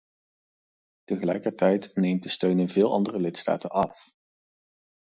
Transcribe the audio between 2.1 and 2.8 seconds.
de steun in